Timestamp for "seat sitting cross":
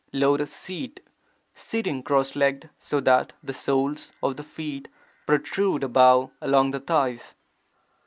0.51-2.35